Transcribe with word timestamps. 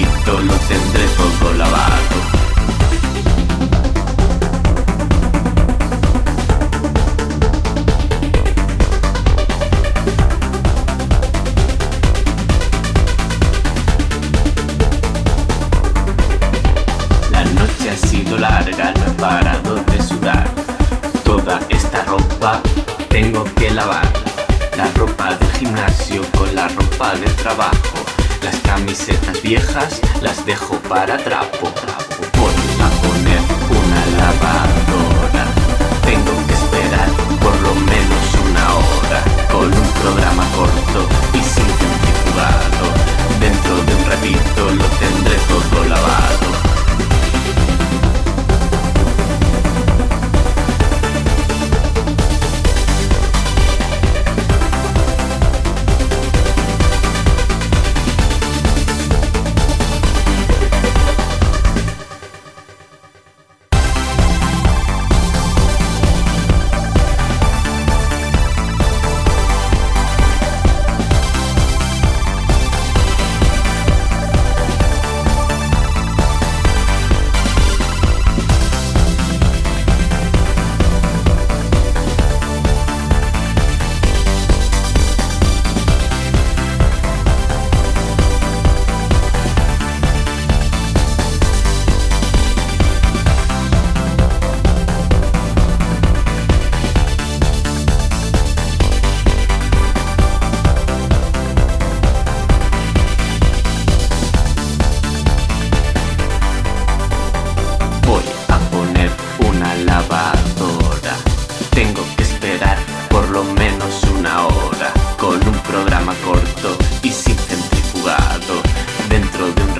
ratito 0.00 0.40
lo 0.40 0.54
tendré 0.68 1.06
todo 1.16 1.54
lavado. 1.54 2.16
La 17.30 17.44
noche 17.44 17.90
ha 17.90 17.96
sido 17.96 18.38
larga, 18.38 18.92
no 18.92 19.06
he 19.06 19.14
parado 19.20 19.76
de 19.76 20.02
sudar. 20.02 20.48
Toda 21.24 21.60
esta 21.68 22.04
ropa 22.04 22.60
tengo 23.08 23.44
que 23.56 23.70
lavar. 23.70 24.08
La 24.76 24.86
ropa 24.96 25.34
del 25.34 25.52
gimnasio 25.52 26.22
con 26.36 26.54
la 26.54 26.68
ropa 26.68 27.14
del 27.14 27.34
trabajo. 27.36 27.99
Las 28.42 28.56
camisetas 28.60 29.42
viejas 29.42 30.00
las 30.22 30.44
dejo 30.46 30.76
para 30.88 31.18
trapo. 31.18 31.70
Voy 32.38 32.52
a 32.80 32.88
poner 33.02 33.40
una 33.70 34.06
lavadora. 34.16 34.69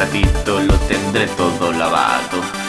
Ratito 0.00 0.60
lo 0.60 0.74
tendré 0.88 1.26
todo 1.36 1.72
lavado. 1.72 2.59